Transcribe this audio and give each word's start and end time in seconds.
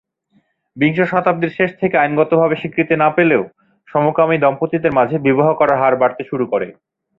বিংশ 0.77 0.99
শতাব্দীর 1.11 1.51
শেষ 1.57 1.69
থেকে 1.81 1.95
আইনগতভাবে 1.97 2.55
স্বীকৃতি 2.55 2.95
না 2.95 3.09
পেলেও 3.09 3.43
সমকামি 3.87 4.37
দম্পতিদের 4.39 4.91
মাঝে 4.93 5.17
বিবাহ 5.27 5.47
করার 5.53 5.79
হার 5.81 5.95
বাড়তে 6.01 6.23
শুরু 6.29 6.45
করে। 6.51 6.67